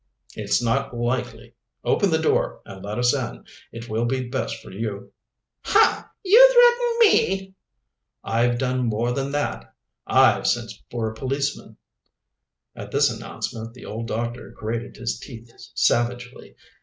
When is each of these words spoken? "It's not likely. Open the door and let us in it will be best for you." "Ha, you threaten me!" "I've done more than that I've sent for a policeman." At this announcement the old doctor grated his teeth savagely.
"It's 0.33 0.63
not 0.63 0.97
likely. 0.97 1.53
Open 1.83 2.09
the 2.09 2.17
door 2.17 2.61
and 2.65 2.83
let 2.83 2.97
us 2.97 3.13
in 3.13 3.45
it 3.71 3.87
will 3.87 4.05
be 4.05 4.27
best 4.27 4.55
for 4.59 4.71
you." 4.71 5.13
"Ha, 5.65 6.09
you 6.23 6.53
threaten 6.53 6.99
me!" 7.45 7.53
"I've 8.23 8.57
done 8.57 8.87
more 8.87 9.11
than 9.11 9.31
that 9.33 9.75
I've 10.07 10.47
sent 10.47 10.71
for 10.89 11.07
a 11.11 11.13
policeman." 11.13 11.77
At 12.75 12.89
this 12.89 13.11
announcement 13.11 13.75
the 13.75 13.85
old 13.85 14.07
doctor 14.07 14.49
grated 14.49 14.95
his 14.95 15.19
teeth 15.19 15.51
savagely. 15.75 16.55